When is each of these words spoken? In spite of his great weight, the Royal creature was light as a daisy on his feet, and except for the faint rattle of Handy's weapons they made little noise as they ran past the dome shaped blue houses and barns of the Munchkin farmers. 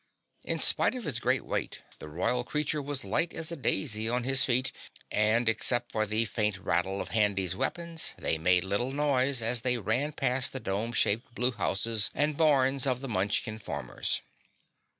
In 0.43 0.57
spite 0.57 0.95
of 0.95 1.03
his 1.03 1.19
great 1.19 1.45
weight, 1.45 1.83
the 1.99 2.07
Royal 2.07 2.43
creature 2.43 2.81
was 2.81 3.03
light 3.03 3.35
as 3.35 3.51
a 3.51 3.55
daisy 3.55 4.09
on 4.09 4.23
his 4.23 4.43
feet, 4.43 4.71
and 5.11 5.47
except 5.47 5.91
for 5.91 6.07
the 6.07 6.25
faint 6.25 6.57
rattle 6.57 6.99
of 7.01 7.09
Handy's 7.09 7.55
weapons 7.55 8.15
they 8.17 8.39
made 8.39 8.63
little 8.63 8.91
noise 8.93 9.43
as 9.43 9.61
they 9.61 9.77
ran 9.77 10.11
past 10.13 10.53
the 10.53 10.59
dome 10.59 10.91
shaped 10.91 11.35
blue 11.35 11.51
houses 11.51 12.09
and 12.15 12.35
barns 12.35 12.87
of 12.87 13.01
the 13.01 13.07
Munchkin 13.07 13.59
farmers. 13.59 14.21